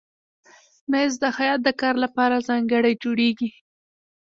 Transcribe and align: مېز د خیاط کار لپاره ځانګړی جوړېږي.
مېز 0.91 1.13
د 1.23 1.25
خیاط 1.37 1.63
کار 1.81 1.95
لپاره 2.03 2.45
ځانګړی 2.47 2.93
جوړېږي. 3.03 3.49